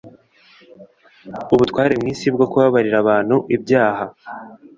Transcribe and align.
ubutware 1.53 1.93
mu 2.01 2.05
isi 2.13 2.27
bwo 2.35 2.45
kubabarira 2.51 2.97
abantu 3.03 3.35
ibyaha 3.55 4.03